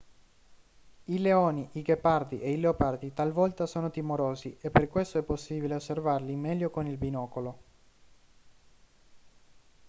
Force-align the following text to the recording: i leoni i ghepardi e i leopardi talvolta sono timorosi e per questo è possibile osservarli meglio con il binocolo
i 1.15 1.19
leoni 1.19 1.69
i 1.73 1.83
ghepardi 1.83 2.39
e 2.41 2.51
i 2.53 2.59
leopardi 2.59 3.13
talvolta 3.13 3.67
sono 3.67 3.91
timorosi 3.91 4.57
e 4.59 4.71
per 4.71 4.87
questo 4.87 5.19
è 5.19 5.23
possibile 5.23 5.75
osservarli 5.75 6.35
meglio 6.35 6.71
con 6.71 6.87
il 6.87 6.97
binocolo 6.97 7.57